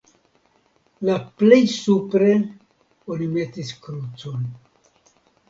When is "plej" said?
1.41-1.59